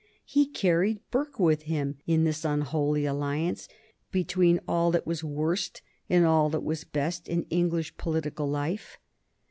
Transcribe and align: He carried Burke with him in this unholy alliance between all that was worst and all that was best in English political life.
He 0.25 0.47
carried 0.47 0.99
Burke 1.11 1.39
with 1.39 1.61
him 1.69 1.99
in 2.07 2.23
this 2.23 2.43
unholy 2.43 3.05
alliance 3.05 3.67
between 4.11 4.59
all 4.67 4.89
that 4.89 5.05
was 5.05 5.23
worst 5.23 5.83
and 6.09 6.25
all 6.25 6.49
that 6.49 6.63
was 6.63 6.83
best 6.83 7.27
in 7.27 7.43
English 7.51 7.95
political 7.97 8.47
life. 8.49 8.97